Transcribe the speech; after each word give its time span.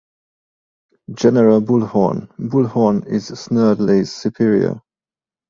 General 1.13 1.61
Bullhorn: 1.61 2.27
Bullhorn 2.39 3.05
is 3.05 3.29
Snerdley's 3.29 4.11
superior. 4.11 4.81